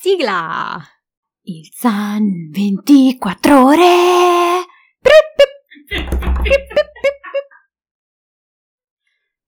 [0.00, 0.80] Sigla!
[1.42, 3.84] Il Sun 24 ore!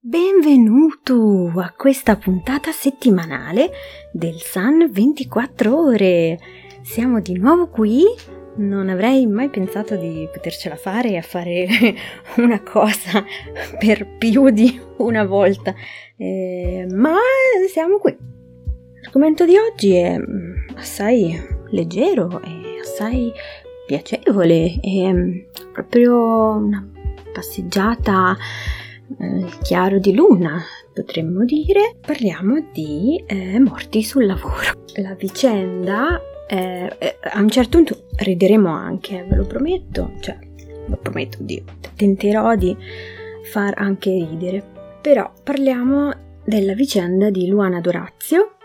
[0.01, 3.71] Benvenuto a questa puntata settimanale
[4.13, 6.39] del Sun 24 ore.
[6.83, 8.03] Siamo di nuovo qui.
[8.57, 11.69] Non avrei mai pensato di potercela fare a fare
[12.39, 13.25] una cosa
[13.79, 15.73] per più di una volta,
[16.17, 17.15] eh, ma
[17.73, 18.40] siamo qui.
[19.03, 21.41] L'argomento di oggi è mm, assai
[21.71, 23.33] leggero e assai
[23.87, 25.39] piacevole, è mm,
[25.73, 26.87] proprio una
[27.33, 28.37] passeggiata
[29.19, 31.97] eh, chiaro di luna, potremmo dire.
[32.05, 34.85] Parliamo di eh, morti sul lavoro.
[34.97, 40.39] La vicenda, eh, eh a un certo punto rideremo anche, ve lo prometto, cioè,
[40.87, 41.65] lo prometto, Dio,
[41.97, 42.77] tenterò di
[43.45, 44.63] far anche ridere.
[45.01, 46.13] Però parliamo
[46.45, 48.57] della vicenda di Luana Dorazio,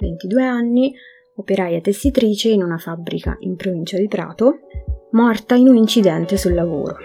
[0.00, 0.94] 22 anni,
[1.36, 4.60] operaia tessitrice in una fabbrica in provincia di Prato,
[5.12, 6.96] morta in un incidente sul lavoro.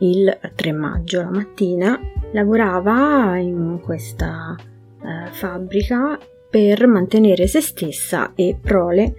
[0.00, 1.98] Il 3 maggio la mattina
[2.32, 6.18] lavorava in questa eh, fabbrica
[6.50, 9.14] per mantenere se stessa e prole,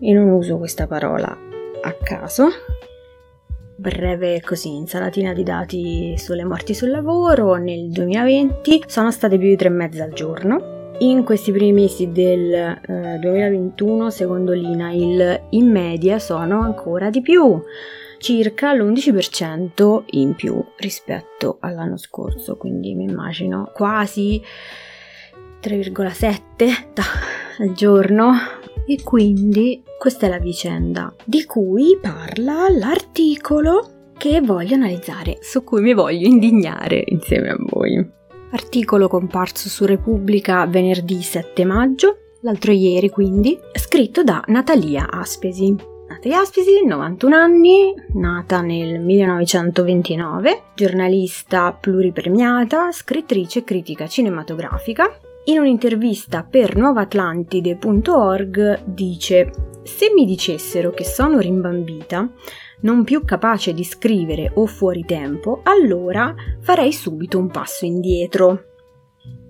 [0.00, 1.36] e non uso questa parola
[1.82, 2.48] a caso,
[3.76, 9.56] breve così insalatina di dati sulle morti sul lavoro nel 2020 sono state più di
[9.56, 15.70] tre e mezza al giorno in questi primi mesi del eh, 2021, secondo l'INAIL, in
[15.70, 17.60] media sono ancora di più,
[18.18, 24.42] circa l'11% in più rispetto all'anno scorso, quindi mi immagino quasi
[25.62, 26.68] 3,7
[27.58, 28.32] al giorno.
[28.86, 35.82] E quindi questa è la vicenda di cui parla l'articolo che voglio analizzare, su cui
[35.82, 38.16] mi voglio indignare insieme a voi.
[38.50, 45.76] Articolo comparso su Repubblica venerdì 7 maggio, l'altro ieri quindi, scritto da Natalia Aspesi.
[46.08, 55.14] Natalia Aspesi, 91 anni, nata nel 1929, giornalista pluripremiata, scrittrice e critica cinematografica.
[55.44, 59.50] In un'intervista per nuovaatlantide.org dice
[59.82, 62.26] Se mi dicessero che sono rimbambita,
[62.80, 68.64] non più capace di scrivere o fuori tempo, allora farei subito un passo indietro.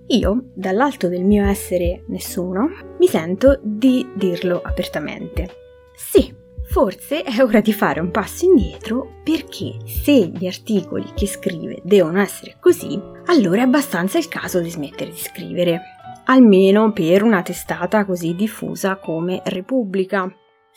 [0.07, 5.49] Io, dall'alto del mio essere nessuno, mi sento di dirlo apertamente.
[5.93, 11.81] Sì, forse è ora di fare un passo indietro perché se gli articoli che scrive
[11.83, 15.81] devono essere così, allora è abbastanza il caso di smettere di scrivere.
[16.25, 20.31] Almeno per una testata così diffusa come Repubblica.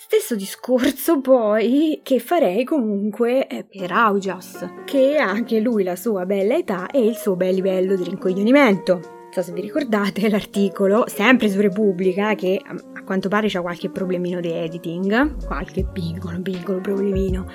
[0.05, 6.27] Stesso discorso poi che farei comunque eh, per Augias, che ha anche lui la sua
[6.27, 8.95] bella età e il suo bel livello di rincoglionimento.
[8.95, 13.91] Non so se vi ricordate l'articolo, sempre su Repubblica, che a quanto pare c'ha qualche
[13.91, 17.47] problemino di editing, qualche piccolo, piccolo problemino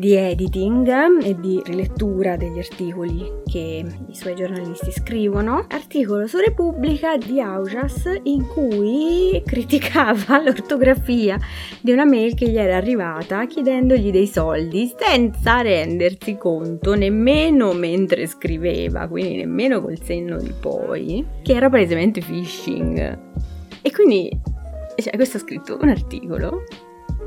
[0.00, 7.18] di editing e di rilettura degli articoli che i suoi giornalisti scrivono, articolo su Repubblica
[7.18, 11.38] di Aujas in cui criticava l'ortografia
[11.82, 18.26] di una mail che gli era arrivata chiedendogli dei soldi senza rendersi conto nemmeno mentre
[18.26, 23.18] scriveva, quindi nemmeno col senno di poi, che era palesemente phishing.
[23.82, 24.30] E quindi
[24.96, 26.62] cioè, questo ha scritto un articolo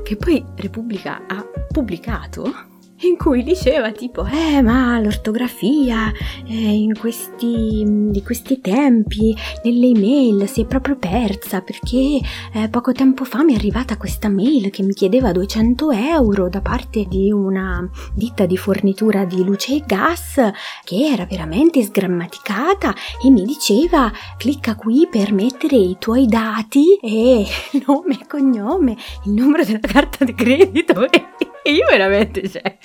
[0.04, 1.42] che poi Repubblica ha
[1.72, 2.73] pubblicato
[3.06, 6.12] in cui diceva tipo eh ma l'ortografia
[6.46, 12.20] eh, in questi, di questi tempi nelle email si è proprio persa perché
[12.52, 16.60] eh, poco tempo fa mi è arrivata questa mail che mi chiedeva 200 euro da
[16.60, 20.40] parte di una ditta di fornitura di luce e gas
[20.84, 27.44] che era veramente sgrammaticata e mi diceva clicca qui per mettere i tuoi dati e
[27.86, 32.76] nome e cognome il numero della carta di credito e e io veramente, cioè,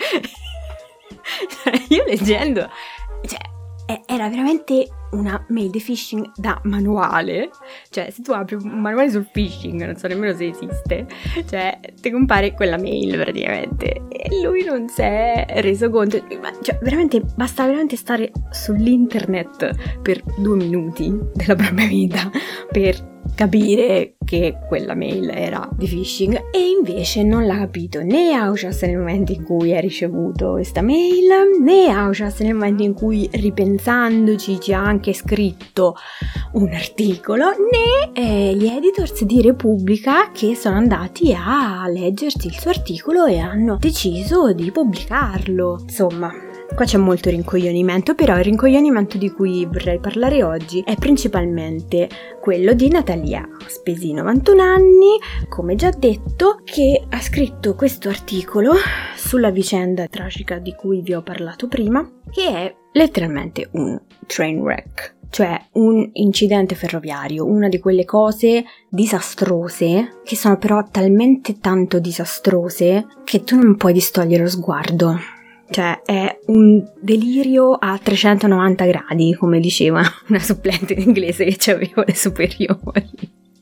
[1.49, 2.69] cioè io leggendo,
[3.25, 7.49] cioè, era veramente una mail di phishing da manuale.
[7.89, 11.07] Cioè, se tu apri un manuale sul phishing, non so nemmeno se esiste,
[11.47, 14.03] cioè, ti compare quella mail praticamente.
[14.09, 16.23] E lui non si è reso conto.
[16.61, 22.29] Cioè, veramente, basta veramente stare sull'internet per due minuti della propria vita
[22.71, 28.81] per capire che quella mail era di phishing e invece non l'ha capito né Auchas
[28.83, 34.59] nel momento in cui ha ricevuto questa mail né Auchas nel momento in cui ripensandoci
[34.59, 35.95] ci ha anche scritto
[36.53, 42.69] un articolo né eh, gli editors di Repubblica che sono andati a leggersi il suo
[42.69, 45.79] articolo e hanno deciso di pubblicarlo.
[45.81, 52.07] Insomma Qua c'è molto rincoglionimento, però il rincoglionimento di cui vorrei parlare oggi è principalmente
[52.39, 55.17] quello di Natalia Spesi, 91 anni,
[55.49, 58.73] come già detto, che ha scritto questo articolo
[59.15, 65.17] sulla vicenda tragica di cui vi ho parlato prima, che è letteralmente un train wreck
[65.29, 73.05] cioè un incidente ferroviario, una di quelle cose disastrose che sono però talmente tanto disastrose
[73.23, 75.38] che tu non puoi distogliere lo sguardo.
[75.71, 82.03] Cioè è un delirio a 390 gradi, come diceva una supplente in inglese che avevo
[82.05, 83.09] le superiori.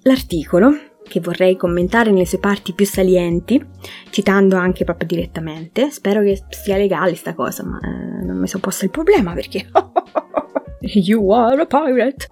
[0.04, 0.74] L'articolo,
[1.04, 3.64] che vorrei commentare nelle sue parti più salienti,
[4.10, 8.62] citando anche proprio direttamente, spero che sia legale sta cosa, ma eh, non mi sono
[8.62, 9.68] posto il problema perché...
[10.80, 12.28] you are a pirate!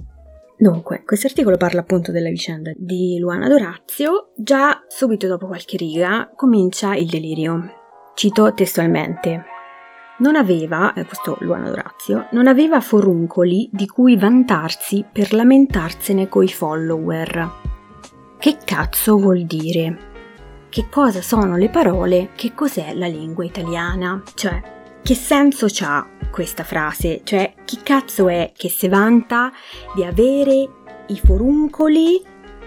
[0.58, 4.32] Dunque, questo articolo parla appunto della vicenda di Luana Dorazio.
[4.38, 7.82] Già subito dopo qualche riga comincia il delirio.
[8.14, 9.44] Cito testualmente
[10.18, 16.48] non aveva, eh, questo Luana Dorazio, non aveva foruncoli di cui vantarsi per lamentarsene coi
[16.48, 17.52] follower.
[18.38, 20.14] Che cazzo vuol dire?
[20.70, 22.30] Che cosa sono le parole?
[22.36, 24.22] Che cos'è la lingua italiana?
[24.34, 27.22] Cioè, che senso ha questa frase?
[27.24, 29.52] Cioè, chi cazzo è che si vanta
[29.94, 30.70] di avere
[31.08, 32.22] i foruncoli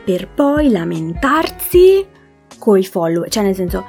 [0.05, 2.07] per poi lamentarsi
[2.59, 3.29] coi follower?
[3.29, 3.85] Cioè, nel senso,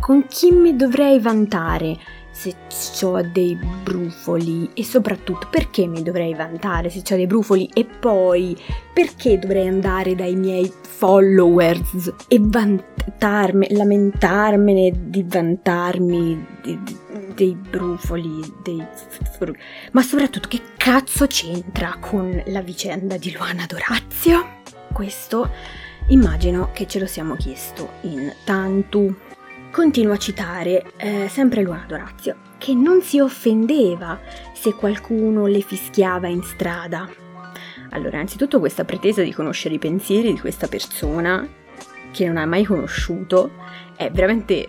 [0.00, 1.98] con chi mi dovrei vantare?
[2.34, 2.56] Se
[3.06, 8.56] ho dei brufoli e soprattutto perché mi dovrei vantare se ho dei brufoli e poi
[8.92, 16.98] perché dovrei andare dai miei followers e vantarmi, lamentarmene di vantarmi di, di,
[17.34, 18.84] dei brufoli, dei
[19.92, 24.62] ma soprattutto che cazzo c'entra con la vicenda di Luana Dorazio?
[24.92, 25.50] Questo
[26.08, 29.32] immagino che ce lo siamo chiesto in tanto
[29.74, 34.20] Continua a citare eh, sempre Luana Dorazio, che non si offendeva
[34.52, 37.10] se qualcuno le fischiava in strada.
[37.90, 41.44] Allora, innanzitutto questa pretesa di conoscere i pensieri di questa persona
[42.12, 43.50] che non ha mai conosciuto
[43.96, 44.68] è veramente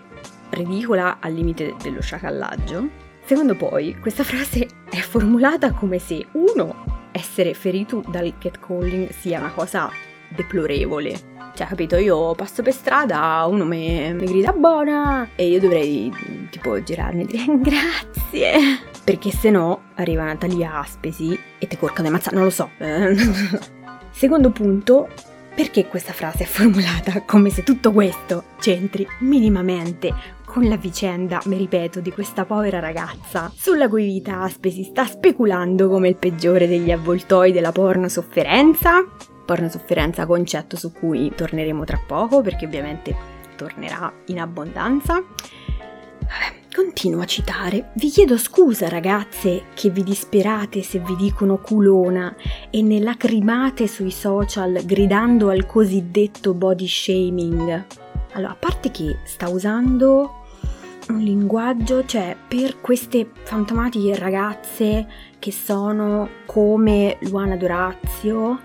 [0.50, 2.88] ridicola al limite dello sciacallaggio.
[3.24, 9.52] Secondo poi, questa frase è formulata come se uno, essere ferito dal catcalling sia una
[9.52, 9.88] cosa
[10.34, 16.12] deplorevole cioè, capito, io passo per strada, uno mi, mi grida buona e io dovrei
[16.50, 18.52] tipo girarmi e dire grazie.
[19.02, 22.68] Perché se no arriva Natalia Aspesi e ti corca di mazza, non lo so.
[24.10, 25.08] Secondo punto,
[25.54, 30.12] perché questa frase è formulata come se tutto questo c'entri minimamente
[30.44, 35.88] con la vicenda, mi ripeto, di questa povera ragazza, sulla cui vita Aspesi sta speculando
[35.88, 39.04] come il peggiore degli avvoltoi della porno sofferenza?
[39.46, 43.16] Porno sofferenza concetto su cui torneremo tra poco perché ovviamente
[43.56, 45.22] tornerà in abbondanza.
[46.74, 47.92] Continuo a citare.
[47.94, 52.34] Vi chiedo scusa ragazze che vi disperate se vi dicono culona
[52.68, 57.84] e ne lacrimate sui social gridando al cosiddetto body shaming.
[58.32, 60.44] Allora, a parte che sta usando
[61.08, 65.06] un linguaggio, cioè per queste fantomatiche ragazze
[65.38, 68.60] che sono come Luana Dorazio,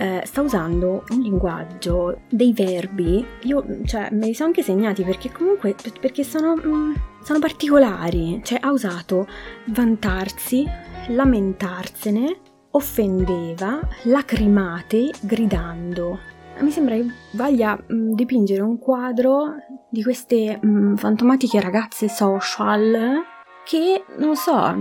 [0.00, 5.30] eh, sta usando un linguaggio, dei verbi, io cioè, me li sono anche segnati perché
[5.30, 9.26] comunque perché sono, mm, sono particolari, cioè ha usato
[9.66, 10.66] vantarsi,
[11.08, 12.38] lamentarsene,
[12.70, 16.18] offendeva, lacrimate, gridando.
[16.60, 19.56] Mi sembra che voglia mh, mm, dipingere un quadro
[19.90, 23.22] di queste mh, mm, fantomatiche ragazze social
[23.66, 24.74] che, non so,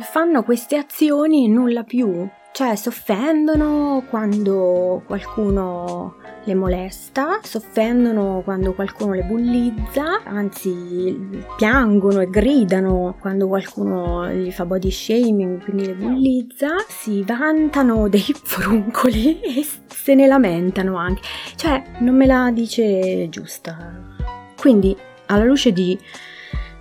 [0.00, 2.28] fanno queste azioni e nulla più.
[2.56, 12.22] Cioè, si offendono quando qualcuno le molesta, si offendono quando qualcuno le bullizza, anzi piangono
[12.22, 19.38] e gridano quando qualcuno gli fa body shaming, quindi le bullizza, si vantano dei foruncoli
[19.42, 21.20] e se ne lamentano anche.
[21.56, 24.14] Cioè, non me la dice giusta.
[24.58, 24.96] Quindi,
[25.26, 25.98] alla luce di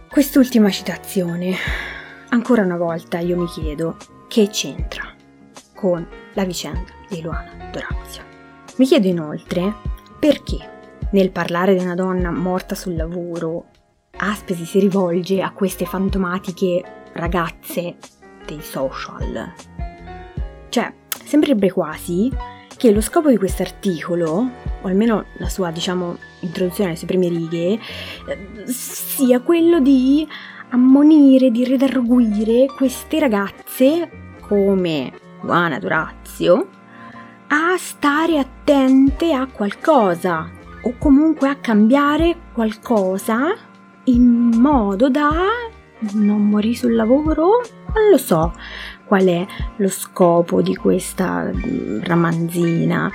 [0.10, 1.54] quest'ultima citazione,
[2.30, 3.98] ancora una volta io mi chiedo
[4.30, 5.05] che c'entra
[5.76, 8.24] con la vicenda di Luana Dorazio.
[8.78, 9.74] Mi chiedo inoltre
[10.18, 10.74] perché
[11.12, 13.66] nel parlare di una donna morta sul lavoro
[14.18, 17.98] Aspesi si rivolge a queste fantomatiche ragazze
[18.46, 19.54] dei social.
[20.70, 22.32] Cioè, sembrerebbe quasi
[22.78, 24.50] che lo scopo di questo articolo,
[24.82, 27.80] o almeno la sua, diciamo, introduzione alle sue prime righe,
[28.66, 30.26] sia quello di
[30.70, 34.10] ammonire, di redarguire queste ragazze
[34.42, 35.12] come
[35.42, 36.68] Luana Durazio
[37.48, 40.50] a stare attente a qualcosa
[40.82, 43.56] o comunque a cambiare qualcosa
[44.06, 45.32] in modo da
[46.14, 47.62] non morì sul lavoro?
[47.94, 48.54] Non lo so
[49.06, 49.46] qual è
[49.78, 53.12] lo scopo di questa mm, ramanzina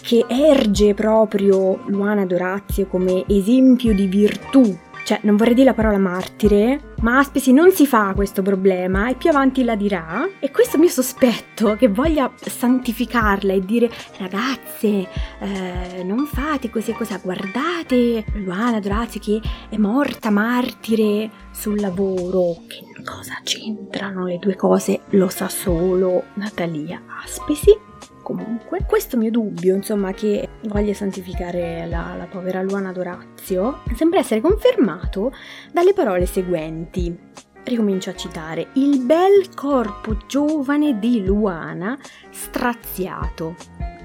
[0.00, 5.98] che erge proprio Luana Dorazio come esempio di virtù cioè, non vorrei dire la parola
[5.98, 10.26] martire, ma Aspesi non si fa questo problema e più avanti la dirà.
[10.40, 15.08] E questo mio sospetto che voglia santificarla e dire ragazze,
[15.40, 22.62] eh, non fate così e così, guardate Luana Dorazio che è morta martire sul lavoro.
[22.66, 25.02] Che cosa c'entrano le due cose?
[25.10, 27.92] Lo sa solo Natalia Aspesi
[28.24, 28.84] comunque.
[28.84, 35.32] Questo mio dubbio, insomma, che voglia santificare la, la povera Luana Dorazio, sembra essere confermato
[35.70, 37.16] dalle parole seguenti.
[37.62, 38.68] Ricomincio a citare.
[38.72, 41.96] Il bel corpo giovane di Luana
[42.30, 43.54] straziato.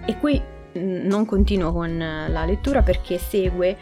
[0.06, 3.78] E qui mm, non continuo con la lettura perché segue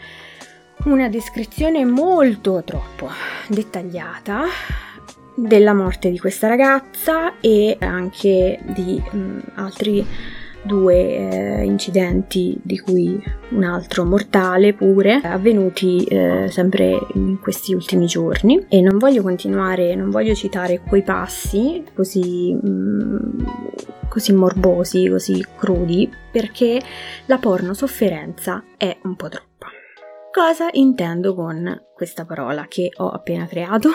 [0.85, 3.09] una descrizione molto troppo
[3.47, 4.45] dettagliata
[5.37, 10.05] della morte di questa ragazza e anche di mh, mm, altri
[10.63, 18.07] due eh, incidenti, di cui un altro mortale pure, avvenuti eh, sempre in questi ultimi
[18.07, 18.65] giorni.
[18.67, 23.45] E non voglio continuare, non voglio citare quei passi così, mh, mm,
[24.09, 26.81] così morbosi, così crudi, perché
[27.27, 29.67] la porno sofferenza è un po' troppa.
[30.31, 33.89] Cosa intendo con questa parola che ho appena creato?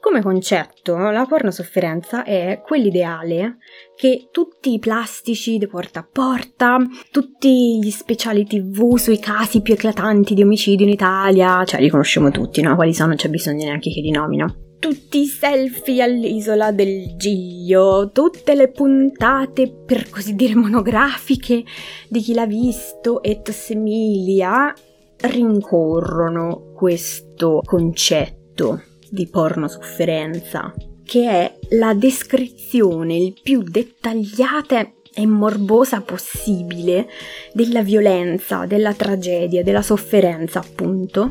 [0.00, 3.58] Come concetto, la pornosofferenza è quell'ideale
[3.94, 6.78] che tutti i plastici di porta a porta,
[7.10, 12.30] tutti gli speciali tv sui casi più eclatanti di omicidio in Italia, cioè li conosciamo
[12.30, 12.76] tutti, no?
[12.76, 13.08] Quali sono?
[13.08, 14.76] Non c'è bisogno neanche che li nomino.
[14.78, 21.62] Tutti i selfie all'isola del Giglio, tutte le puntate per così dire monografiche
[22.08, 24.72] di chi l'ha visto et similia
[25.18, 30.72] rincorrono questo concetto di porno sofferenza,
[31.04, 37.08] che è la descrizione il più dettagliata e morbosa possibile
[37.52, 41.28] della violenza, della tragedia, della sofferenza, appunto,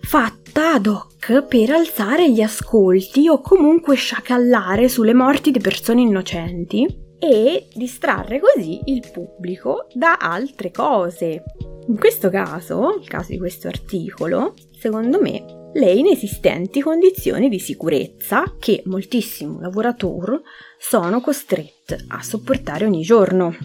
[0.00, 6.84] fatta ad hoc per alzare gli ascolti o comunque sciacallare sulle morti di persone innocenti
[7.18, 11.44] e distrarre così il pubblico da altre cose.
[11.86, 18.56] In questo caso, il caso di questo articolo, secondo me le inesistenti condizioni di sicurezza
[18.58, 20.38] che moltissimi lavoratori
[20.78, 23.56] sono costretti a sopportare ogni giorno,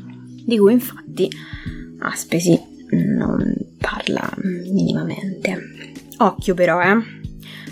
[0.46, 1.30] di cui infatti
[2.00, 2.60] Aspesi
[2.92, 5.94] non parla minimamente.
[6.18, 7.27] Occhio però, eh!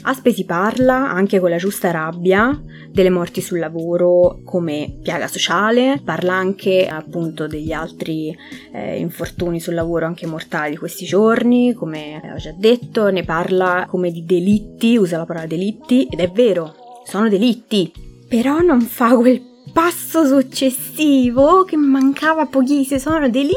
[0.07, 6.33] Aspesi parla anche con la giusta rabbia delle morti sul lavoro come piaga sociale, parla
[6.33, 8.35] anche appunto degli altri
[8.71, 13.87] eh, infortuni sul lavoro anche mortali di questi giorni, come ho già detto, ne parla
[13.89, 17.91] come di delitti, usa la parola delitti ed è vero, sono delitti,
[18.29, 19.41] però non fa quel
[19.73, 23.55] passo successivo che mancava pochissimo, sono delitti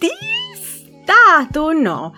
[0.00, 0.08] di
[1.04, 2.12] Stato, no.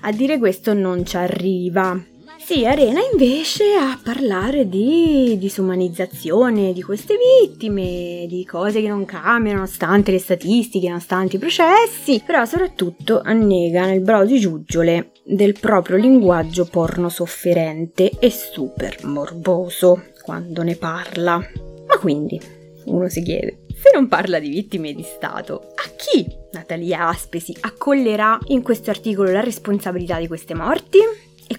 [0.00, 2.02] A dire questo non ci arriva.
[2.50, 9.58] Sì, Arena invece a parlare di disumanizzazione di queste vittime, di cose che non cambiano
[9.58, 15.96] nonostante le statistiche, nonostante i processi, però soprattutto annega nel bravo di giuggiole del proprio
[15.96, 21.36] linguaggio porno sofferente e super morboso quando ne parla.
[21.36, 22.40] Ma quindi,
[22.86, 28.40] uno si chiede, se non parla di vittime di Stato, a chi Natalia Aspesi accollerà
[28.46, 30.98] in questo articolo la responsabilità di queste morti?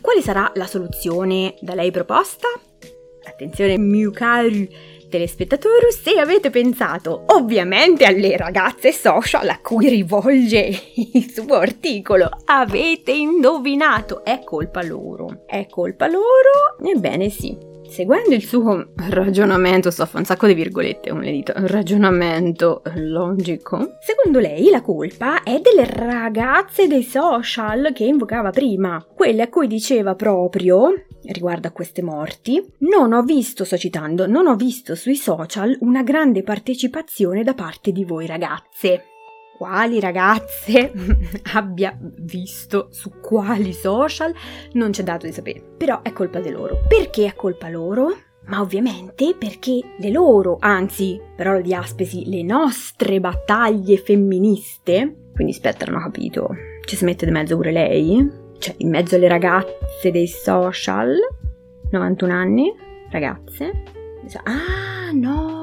[0.02, 2.48] Quale sarà la soluzione da lei proposta?
[3.24, 4.50] Attenzione, mio caro
[5.10, 13.12] telespettatori, se avete pensato ovviamente alle ragazze social a cui rivolge il suo articolo, avete
[13.12, 15.44] indovinato, è colpa loro.
[15.46, 16.78] È colpa loro?
[16.84, 17.71] Ebbene sì.
[17.92, 22.84] Seguendo il suo ragionamento, sto a fare un sacco di virgolette come le dito, ragionamento
[22.96, 29.50] logico, secondo lei la colpa è delle ragazze dei social che invocava prima, quelle a
[29.50, 34.96] cui diceva proprio, riguardo a queste morti, non ho visto, sto citando, non ho visto
[34.96, 39.11] sui social una grande partecipazione da parte di voi ragazze
[39.62, 40.92] quali ragazze
[41.54, 44.34] abbia visto su quali social
[44.74, 45.62] non c'è dato di sapere.
[45.78, 46.80] Però è colpa di loro.
[46.88, 48.12] Perché è colpa loro?
[48.48, 55.86] Ma ovviamente perché le loro, anzi, parola di Aspesi, le nostre battaglie femministe, quindi aspetta,
[55.86, 56.50] non ho capito,
[56.84, 58.28] ci si mette di mezzo pure lei?
[58.58, 61.16] Cioè, in mezzo alle ragazze dei social,
[61.92, 62.74] 91 anni,
[63.12, 63.84] ragazze,
[64.44, 65.61] ah no,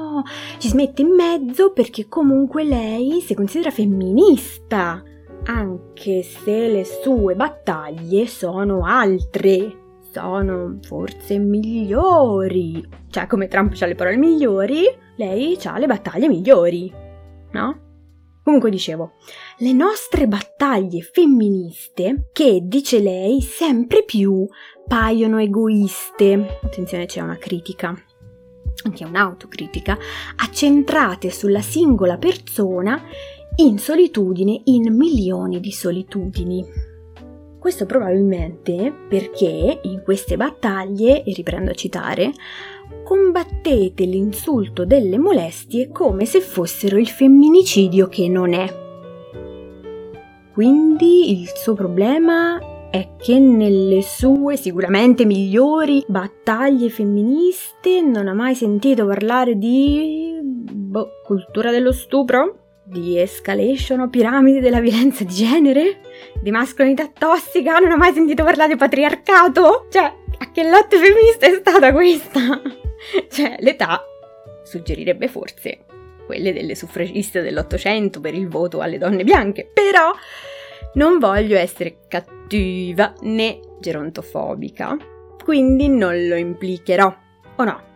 [0.57, 5.03] ci si mette in mezzo perché comunque lei si considera femminista,
[5.45, 9.77] anche se le sue battaglie sono altre.
[10.11, 12.87] sono forse migliori.
[13.09, 14.85] Cioè, come Trump ha le parole migliori,
[15.17, 16.91] lei ha le battaglie migliori,
[17.51, 17.87] no?
[18.43, 19.13] Comunque dicevo,
[19.59, 24.47] le nostre battaglie femministe, che dice lei sempre più
[24.87, 26.57] paiono egoiste.
[26.63, 27.93] Attenzione, c'è una critica
[28.85, 29.97] anche un'autocritica,
[30.37, 33.01] accentrate sulla singola persona
[33.57, 36.65] in solitudine, in milioni di solitudini.
[37.59, 42.31] Questo probabilmente perché in queste battaglie, e riprendo a citare,
[43.03, 48.87] combattete l'insulto delle molestie come se fossero il femminicidio che non è.
[50.53, 58.55] Quindi il suo problema è che nelle sue sicuramente migliori battaglie femministe non ha mai
[58.55, 66.01] sentito parlare di boh, cultura dello stupro, di escalation o piramidi della violenza di genere,
[66.41, 69.85] di mascolinità tossica, non ha mai sentito parlare di patriarcato.
[69.89, 70.03] Cioè,
[70.39, 72.39] a che lotta femminista è stata questa?
[73.29, 74.03] cioè, l'età
[74.63, 75.85] suggerirebbe forse
[76.25, 80.11] quelle delle suffragiste dell'Ottocento per il voto alle donne bianche, però
[80.93, 82.38] non voglio essere cattiva
[83.21, 84.97] né gerontofobica,
[85.43, 87.15] quindi non lo implicherò,
[87.55, 87.87] o no?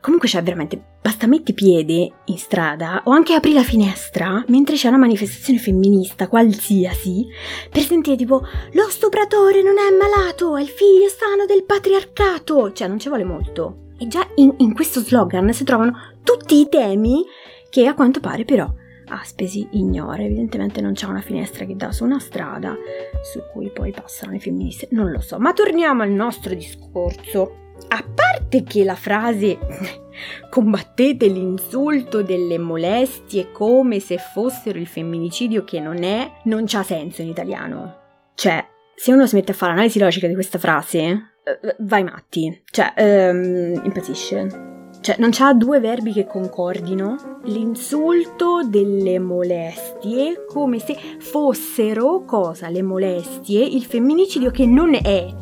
[0.00, 4.86] Comunque c'è veramente, basta metti piede in strada o anche apri la finestra mentre c'è
[4.86, 7.26] una manifestazione femminista qualsiasi
[7.70, 12.86] per sentire tipo lo stupratore non è malato, è il figlio sano del patriarcato, cioè
[12.86, 13.86] non ci vuole molto.
[13.98, 17.24] E già in, in questo slogan si trovano tutti i temi
[17.68, 18.72] che a quanto pare però
[19.08, 22.74] Aspesi ignora, evidentemente non c'è una finestra che dà su una strada
[23.22, 27.64] su cui poi passano le femministe, non lo so, ma torniamo al nostro discorso.
[27.88, 29.58] A parte che la frase
[30.50, 37.22] combattete l'insulto delle molestie come se fossero il femminicidio che non è, non c'ha senso
[37.22, 38.04] in italiano.
[38.34, 41.00] Cioè, se uno si mette a fare l'analisi logica di questa frase,
[41.44, 44.75] eh, vai matti, cioè, ehm, impazzisce.
[45.06, 47.38] Cioè, non c'ha due verbi che concordino.
[47.44, 52.68] L'insulto delle molestie, come se fossero cosa?
[52.70, 55.32] Le molestie, il femminicidio che non è.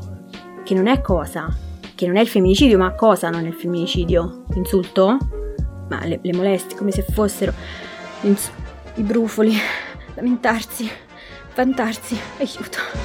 [0.62, 1.48] Che non è cosa?
[1.94, 4.44] Che non è il femminicidio, ma cosa non è il femminicidio?
[4.50, 5.16] L'insulto?
[5.88, 7.54] Ma le, le molestie, come se fossero.
[8.20, 9.54] I brufoli,
[10.12, 10.86] lamentarsi,
[11.54, 13.03] vantarsi, aiuto.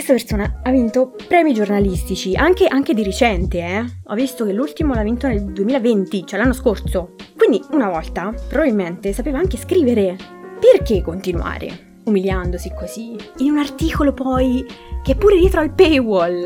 [0.00, 3.84] Questa persona ha vinto premi giornalistici, anche, anche di recente, eh.
[4.06, 7.16] Ho visto che l'ultimo l'ha vinto nel 2020, cioè l'anno scorso.
[7.36, 10.16] Quindi, una volta, probabilmente sapeva anche scrivere.
[10.58, 11.98] Perché continuare?
[12.04, 13.14] Umiliandosi così.
[13.40, 14.64] In un articolo poi
[15.04, 16.44] che è pure dietro al paywall.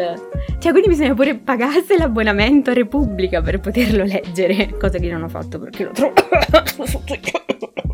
[0.58, 4.76] Cioè, quindi bisogna pure pagarsi l'abbonamento a Repubblica per poterlo leggere.
[4.76, 6.12] Cosa che io non ho fatto perché lo trovo.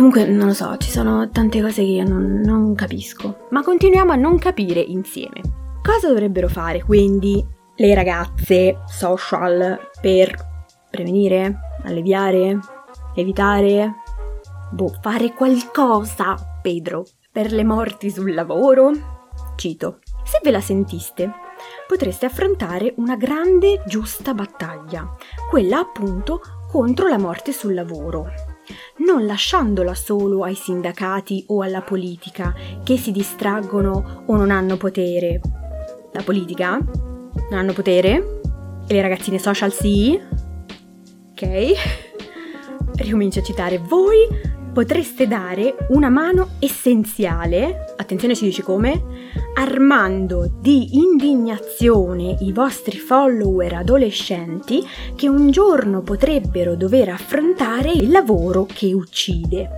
[0.00, 4.12] Comunque non lo so, ci sono tante cose che io non, non capisco, ma continuiamo
[4.12, 5.42] a non capire insieme.
[5.82, 10.34] Cosa dovrebbero fare quindi le ragazze social per
[10.90, 12.58] prevenire, alleviare,
[13.14, 13.96] evitare,
[14.70, 18.92] boh, fare qualcosa, Pedro, per le morti sul lavoro?
[19.56, 21.30] Cito, se ve la sentiste,
[21.86, 25.14] potreste affrontare una grande giusta battaglia,
[25.50, 28.49] quella appunto contro la morte sul lavoro
[28.98, 35.40] non lasciandola solo ai sindacati o alla politica che si distraggono o non hanno potere.
[36.12, 36.78] La politica?
[36.78, 38.40] Non hanno potere?
[38.86, 40.20] E le ragazzine social sì?
[41.30, 41.72] Ok?
[42.96, 43.78] Ricomincio a citare.
[43.78, 44.26] Voi
[44.72, 49.02] potreste dare una mano essenziale, attenzione ci dice come,
[49.54, 58.66] armando di indignazione i vostri follower adolescenti che un giorno potrebbero dover affrontare il lavoro
[58.66, 59.68] che uccide.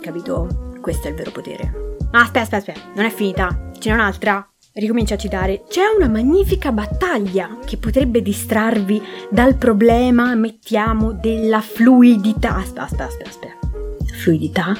[0.00, 0.74] Capito?
[0.80, 1.96] Questo è il vero potere.
[2.12, 3.70] Ah, aspetta, aspetta, aspetta, non è finita.
[3.78, 4.48] Ce n'è un'altra?
[4.74, 5.64] Ricomincia a citare.
[5.68, 12.56] C'è una magnifica battaglia che potrebbe distrarvi dal problema, mettiamo, della fluidità.
[12.56, 13.65] Aspetta, aspetta, aspetta.
[14.26, 14.74] Fluidità?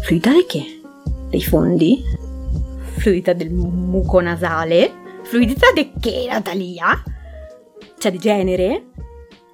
[0.00, 0.80] Fluidità di che?
[1.28, 2.02] Dei fondi?
[2.96, 4.90] Fluidità del muco nasale?
[5.24, 7.02] Fluidità di che, Natalia?
[7.98, 8.86] Cioè di genere?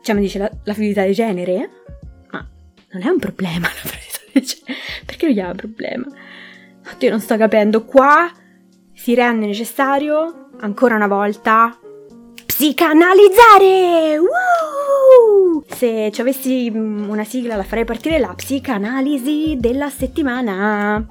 [0.01, 1.71] Cioè mi dice la, la fluidità di genere?
[2.31, 2.49] Ma
[2.93, 4.81] non è un problema la fluidità di genere.
[5.05, 6.07] Perché non è un problema?
[6.93, 7.85] Oddio, non sto capendo.
[7.85, 8.31] Qua
[8.95, 11.77] si rende necessario, ancora una volta,
[12.47, 14.21] psicanalizzare!
[15.67, 21.05] Se ci avessi mm, una sigla la farei partire la psicanalisi della settimana.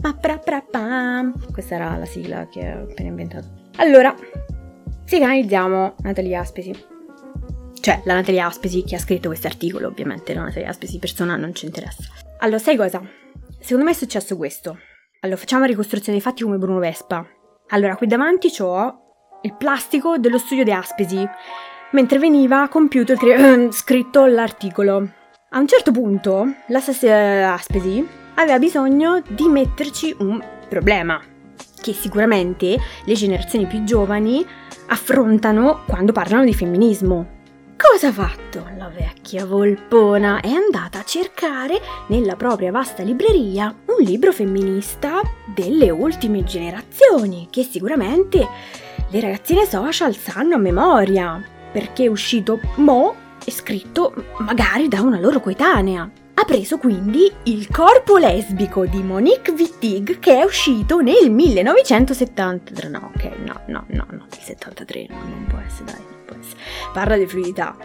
[1.52, 3.48] Questa era la sigla che ho appena inventato.
[3.78, 4.16] Allora,
[5.06, 6.74] psicanalizziamo Natalia Aspesi.
[7.80, 11.54] Cioè, la Natalia Aspesi che ha scritto questo articolo, ovviamente, la Natalia Aspesi persona non
[11.54, 12.04] ci interessa.
[12.40, 13.02] Allora, sai cosa?
[13.60, 14.78] Secondo me è successo questo.
[15.22, 17.26] Allora, facciamo la ricostruzione dei fatti come Bruno Vespa.
[17.70, 19.06] Allora, qui davanti ho
[19.42, 21.26] il plastico dello studio di Aspesi,
[21.92, 25.08] mentre veniva compiuto il cre- scritto l'articolo.
[25.50, 31.22] A un certo punto la stessa Aspesi aveva bisogno di metterci un problema,
[31.82, 34.46] che sicuramente le generazioni più giovani
[34.88, 37.36] affrontano quando parlano di femminismo.
[37.78, 40.42] Cosa ha fatto la vecchia volpona?
[40.42, 47.64] È andata a cercare nella propria vasta libreria un libro femminista delle ultime generazioni, che
[47.64, 48.48] sicuramente
[49.10, 51.40] le ragazzine social sanno a memoria,
[51.78, 56.10] perché è uscito mo' e scritto magari da una loro coetanea.
[56.34, 62.90] Ha preso quindi il corpo lesbico di Monique Wittig che è uscito nel 1973.
[62.90, 66.36] No, ok, no, no, no, no, il 73, no, non può essere, dai, non può
[66.40, 66.60] essere.
[66.94, 67.78] Parla di fluidità.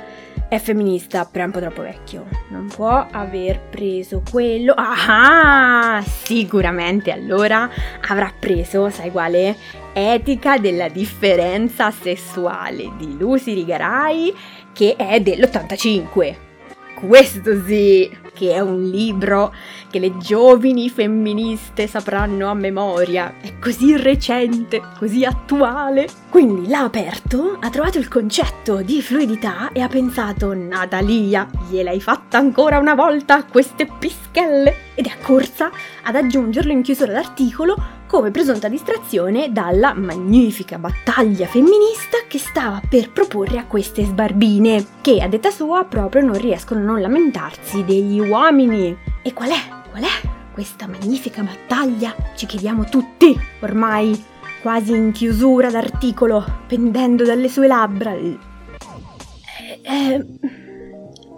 [0.49, 2.27] È femminista, però è un po' troppo vecchio.
[2.51, 4.75] Non può aver preso quello.
[4.77, 7.71] Ah, sicuramente allora
[8.09, 9.57] avrà preso, sai quale?
[9.93, 14.35] Etica della differenza sessuale di Lucy Rigarai,
[14.73, 16.51] che è dell'85
[17.07, 19.53] questo sì, che è un libro
[19.91, 23.35] che le giovani femministe sapranno a memoria.
[23.41, 26.09] È così recente, così attuale.
[26.29, 32.39] Quindi l'ha aperto, ha trovato il concetto di fluidità e ha pensato, Natalia, gliel'hai fatta
[32.39, 34.91] ancora una volta queste pischelle?
[34.95, 35.71] Ed è accorsa
[36.03, 43.11] ad aggiungerlo in chiusura d'articolo come presunta distrazione dalla magnifica battaglia femminista che stava per
[43.11, 48.21] proporre a queste sbarbine, che a detta sua proprio non riescono a non lamentarsi degli
[48.21, 48.95] uomini.
[49.23, 49.57] E qual è?
[49.91, 52.15] Qual è questa magnifica battaglia?
[52.37, 54.23] Ci chiediamo tutti, ormai
[54.61, 58.13] quasi in chiusura d'articolo, pendendo dalle sue labbra.
[58.13, 58.39] E,
[59.81, 60.27] e,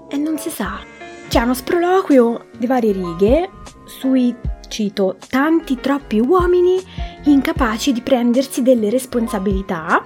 [0.09, 0.81] e non si sa.
[1.29, 3.49] C'è uno sproloquio di varie righe
[3.85, 4.35] sui
[4.75, 6.83] cito, tanti troppi uomini
[7.27, 10.05] incapaci di prendersi delle responsabilità,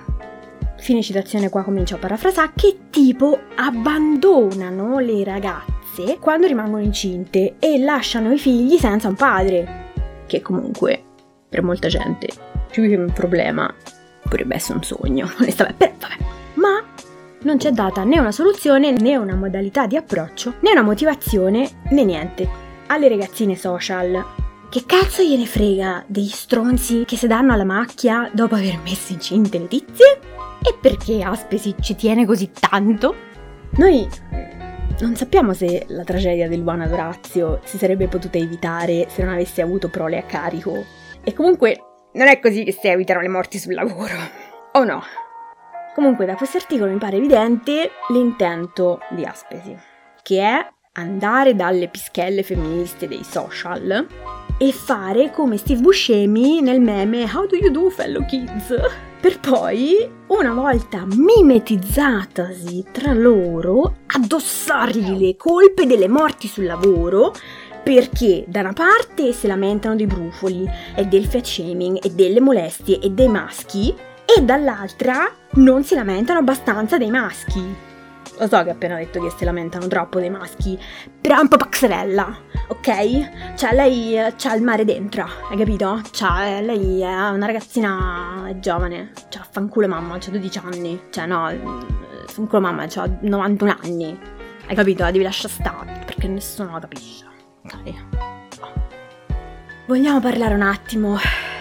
[0.76, 7.78] fine citazione qua comincio a parafrasare, che tipo abbandonano le ragazze quando rimangono incinte e
[7.78, 9.86] lasciano i figli senza un padre,
[10.26, 11.02] che comunque
[11.48, 12.28] per molta gente
[12.70, 13.74] più che un problema
[14.22, 16.30] potrebbe essere un sogno, onestamente, però vabbè.
[16.56, 16.84] Ma
[17.40, 22.04] non c'è data né una soluzione né una modalità di approccio né una motivazione né
[22.04, 22.66] niente.
[22.88, 28.54] Alle ragazzine social che cazzo gliene frega degli stronzi che si danno alla macchia dopo
[28.54, 30.20] aver messo incinte le tizie?
[30.62, 33.14] E perché Aspesi ci tiene così tanto?
[33.76, 34.06] Noi
[35.00, 39.62] non sappiamo se la tragedia del buon Adorazio si sarebbe potuta evitare se non avesse
[39.62, 40.84] avuto prole a carico.
[41.24, 41.78] E comunque
[42.12, 44.16] non è così che si evitano le morti sul lavoro.
[44.72, 45.02] O no?
[45.94, 49.74] Comunque da questo articolo mi pare evidente l'intento di Aspesi,
[50.22, 54.06] che è andare dalle pischelle femministe dei social
[54.58, 58.74] e fare come Steve Buscemi nel meme How do you do fellow kids?
[59.20, 67.32] Per poi, una volta mimetizzatasi tra loro, addossargli le colpe delle morti sul lavoro
[67.82, 72.98] perché da una parte si lamentano dei brufoli e del fat shaming e delle molestie
[72.98, 73.94] e dei maschi
[74.24, 77.87] e dall'altra non si lamentano abbastanza dei maschi.
[78.40, 80.78] Lo so che ho appena detto che si lamentano troppo dei maschi,
[81.20, 82.36] però è un po' paxerella,
[82.68, 83.56] ok?
[83.56, 86.00] Cioè, lei c'ha il mare dentro, hai capito?
[86.12, 91.00] Cioè, lei è una ragazzina giovane, cioè, fanculo mamma, c'ha 12 anni.
[91.10, 91.52] Cioè, no,
[92.26, 94.16] fanculo mamma, c'ha 91 anni.
[94.68, 95.02] Hai capito?
[95.02, 97.24] La devi lasciare stare, perché nessuno la capisce.
[97.64, 97.94] Ok.
[99.88, 101.16] Vogliamo parlare un attimo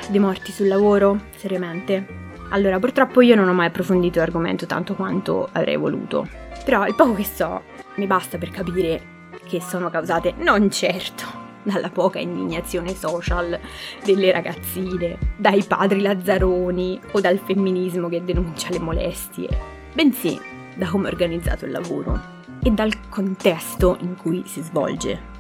[0.09, 2.05] di morti sul lavoro, seriamente?
[2.49, 7.13] Allora, purtroppo io non ho mai approfondito l'argomento tanto quanto avrei voluto però il poco
[7.13, 7.61] che so
[7.95, 11.23] mi basta per capire che sono causate non certo
[11.63, 13.57] dalla poca indignazione social
[14.03, 19.47] delle ragazzine, dai padri lazzaroni o dal femminismo che denuncia le molestie,
[19.93, 20.37] bensì
[20.75, 22.19] da come è organizzato il lavoro
[22.61, 25.35] e dal contesto in cui si svolge.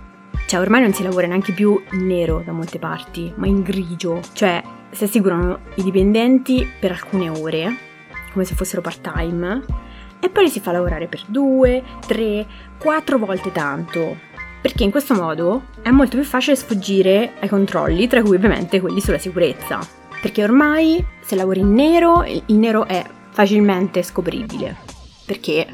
[0.45, 4.21] Cioè ormai non si lavora neanche più in nero da molte parti, ma in grigio,
[4.31, 7.75] cioè si assicurano i dipendenti per alcune ore,
[8.31, 9.86] come se fossero part-time,
[10.19, 12.45] e poi li si fa lavorare per due, tre,
[12.77, 14.17] quattro volte tanto.
[14.61, 18.99] Perché in questo modo è molto più facile sfuggire ai controlli, tra cui ovviamente quelli
[18.99, 19.79] sulla sicurezza.
[20.21, 24.75] Perché ormai se lavori in nero, il nero è facilmente scopribile.
[25.25, 25.67] Perché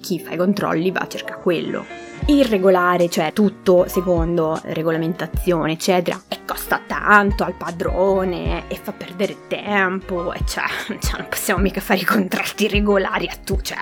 [0.00, 2.09] chi fa i controlli va a cercare quello.
[2.30, 10.32] Irregolare, cioè tutto secondo regolamentazione, eccetera, e costa tanto al padrone e fa perdere tempo,
[10.32, 10.62] e cioè,
[11.00, 13.78] cioè non possiamo mica fare i contratti regolari a tu, cioè,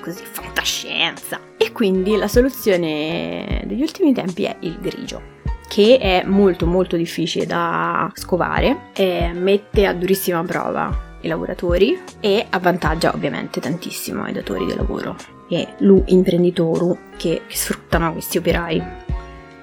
[0.00, 1.40] così fantascienza.
[1.58, 7.46] E quindi la soluzione degli ultimi tempi è il grigio che è molto molto difficile
[7.46, 14.64] da scovare e mette a durissima prova i lavoratori e avvantaggia ovviamente tantissimo i datori
[14.64, 18.82] di lavoro e lu imprenditori che, che sfruttano questi operai.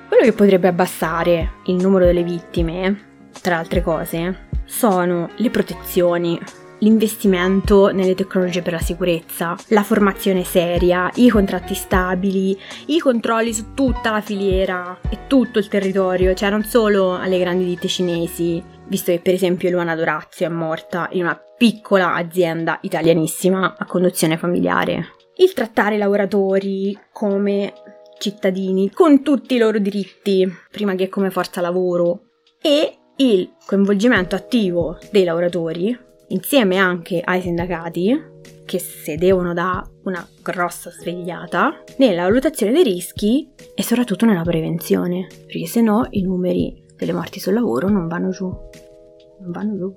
[0.08, 6.40] Quello che potrebbe abbassare il numero delle vittime, tra altre cose, sono le protezioni
[6.80, 13.74] l'investimento nelle tecnologie per la sicurezza, la formazione seria, i contratti stabili, i controlli su
[13.74, 19.12] tutta la filiera e tutto il territorio, cioè non solo alle grandi ditte cinesi, visto
[19.12, 25.17] che per esempio Luana Dorazio è morta in una piccola azienda italianissima a conduzione familiare.
[25.40, 27.74] Il trattare i lavoratori come
[28.18, 32.22] cittadini con tutti i loro diritti, prima che come forza lavoro,
[32.60, 35.96] e il coinvolgimento attivo dei lavoratori
[36.30, 38.20] insieme anche ai sindacati,
[38.66, 45.28] che se devono da una grossa svegliata, nella valutazione dei rischi e soprattutto nella prevenzione,
[45.46, 48.46] perché se no i numeri delle morti sul lavoro non vanno giù.
[48.46, 49.96] Non vanno giù.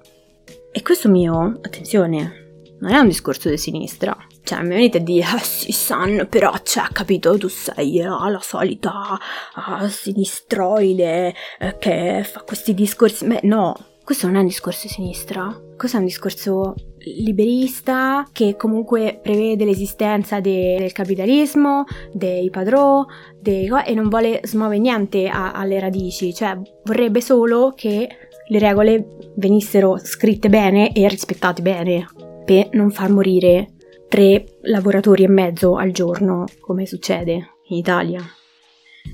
[0.70, 4.14] E questo mio, attenzione, non è un discorso di sinistra.
[4.42, 8.40] Cioè, mi venite a dire, ah sì, San, però, cioè, capito, tu sei ah, la
[8.40, 9.18] solita
[9.55, 13.26] ah, sinistroide eh, che fa questi discorsi.
[13.26, 18.57] Beh, no, questo non è un discorso di sinistra, questo è un discorso liberista che
[18.57, 23.05] comunque prevede l'esistenza de- del capitalismo, dei padrò,
[23.38, 28.09] dei, e non vuole smuovere niente a- alle radici, cioè vorrebbe solo che
[28.48, 32.09] le regole venissero scritte bene e rispettate bene
[32.44, 33.74] per non far morire
[34.11, 37.33] tre lavoratori e mezzo al giorno come succede
[37.68, 38.20] in Italia.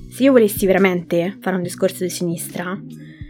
[0.09, 2.75] Se io volessi veramente fare un discorso di sinistra,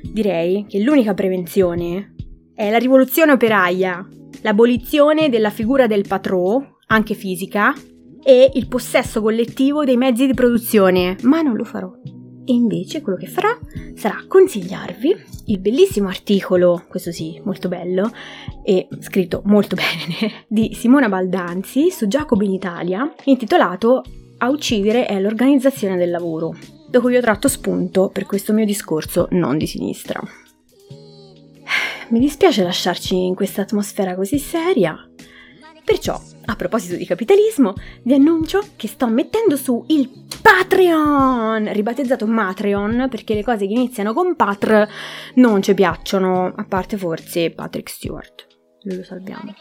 [0.01, 2.15] direi che l'unica prevenzione
[2.56, 4.08] è la rivoluzione operaia,
[4.43, 7.75] l'abolizione della figura del patrò, anche fisica,
[8.23, 11.91] e il possesso collettivo dei mezzi di produzione, ma non lo farò.
[12.49, 13.60] E invece quello che farà
[13.93, 15.15] sarà consigliarvi
[15.47, 18.10] il bellissimo articolo, questo sì, molto bello,
[18.63, 24.01] e scritto molto bene, di Simona Baldanzi su Giacomo in Italia, intitolato
[24.38, 26.55] A uccidere è l'organizzazione del lavoro,
[26.89, 30.21] da cui ho tratto spunto per questo mio discorso non di sinistra.
[32.12, 34.97] Mi dispiace lasciarci in questa atmosfera così seria,
[35.88, 37.73] perciò, a proposito di capitalismo,
[38.04, 40.10] vi annuncio che sto mettendo su il
[40.41, 44.86] Patreon, ribattezzato Matreon, perché le cose che iniziano con Patr
[45.36, 48.47] non ci piacciono, a parte forse Patrick Stewart.
[48.82, 49.54] Lo salviamo.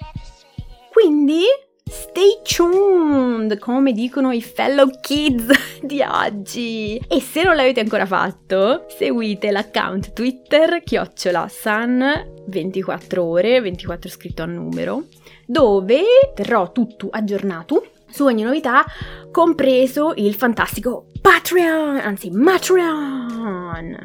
[0.92, 1.44] Quindi
[1.88, 5.46] Stay tuned, come dicono i fellow kids
[5.80, 7.00] di oggi.
[7.06, 14.42] E se non l'avete ancora fatto, seguite l'account Twitter chiocciola san 24 ore, 24 scritto
[14.42, 15.04] a numero,
[15.46, 16.02] dove
[16.34, 18.84] terrò tutto aggiornato su ogni novità,
[19.30, 23.96] compreso il fantastico Patreon, anzi Matreon.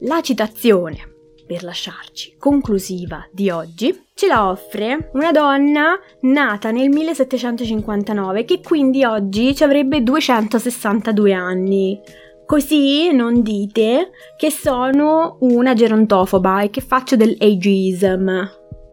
[0.00, 1.10] La citazione
[1.46, 9.04] per lasciarci conclusiva di oggi ce la offre una donna nata nel 1759 che quindi
[9.04, 12.00] oggi ci avrebbe 262 anni.
[12.46, 18.30] Così non dite che sono una gerontofoba e che faccio del ageism.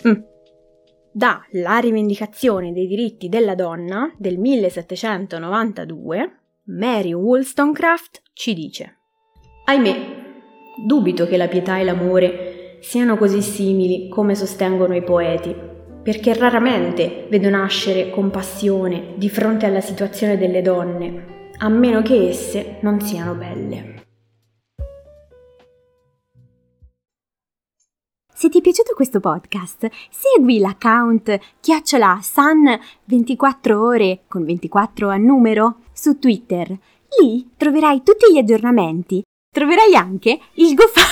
[0.08, 0.29] Mm.
[1.12, 6.32] Da La rivendicazione dei diritti della donna del 1792,
[6.66, 8.98] Mary Wollstonecraft ci dice:
[9.66, 10.18] Ahimè,
[10.86, 15.54] Dubito che la pietà e l'amore siano così simili come sostengono i poeti,
[16.02, 22.78] perché raramente vedo nascere compassione di fronte alla situazione delle donne, a meno che esse
[22.82, 23.99] non siano belle.
[28.40, 35.18] Se ti è piaciuto questo podcast, segui l'account chiocciola san 24 ore con 24 a
[35.18, 36.70] numero su Twitter.
[37.20, 39.22] Lì troverai tutti gli aggiornamenti
[39.52, 41.10] troverai anche il GoFundMe.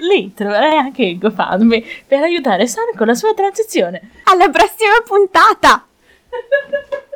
[0.10, 4.22] Lì troverai anche il GoFundMe per aiutare San con la sua transizione.
[4.24, 5.86] Alla prossima puntata!